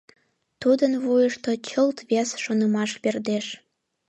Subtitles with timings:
[0.61, 3.45] Тудын вуйышто чылт вес шонымаш пӧрдеш.